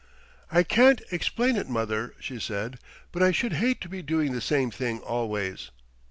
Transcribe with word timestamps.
"I 0.51 0.63
can't 0.63 0.99
explain 1.11 1.57
it, 1.57 1.69
mother," 1.69 2.15
she 2.19 2.39
said, 2.39 2.79
"but 3.11 3.21
I 3.21 3.29
should 3.29 3.53
hate 3.53 3.79
to 3.81 3.87
be 3.87 4.01
doing 4.01 4.31
the 4.31 4.41
same 4.41 4.71
thing 4.71 4.97
always." 4.97 5.69